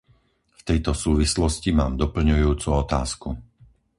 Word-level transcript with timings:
V 0.49 0.61
tejto 0.69 0.91
súvislosti 1.03 1.69
mám 1.79 1.93
doplňujúcu 2.03 2.67
otázku. 2.83 3.29